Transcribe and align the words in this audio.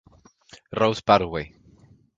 Rose 0.71 0.99
Parkway. 1.03 1.53